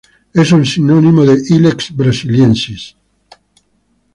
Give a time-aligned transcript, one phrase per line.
[0.33, 2.95] Es un sinónimo de "Ilex brasiliensis"